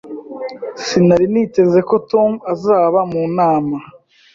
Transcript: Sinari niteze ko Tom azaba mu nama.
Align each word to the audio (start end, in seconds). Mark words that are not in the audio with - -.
Sinari 0.85 1.25
niteze 1.33 1.79
ko 1.89 1.95
Tom 2.11 2.31
azaba 2.53 2.99
mu 3.11 3.23
nama. 3.37 3.77